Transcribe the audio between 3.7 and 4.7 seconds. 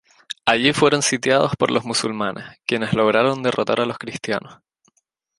a los cristianos.